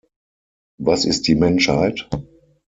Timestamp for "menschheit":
1.35-2.09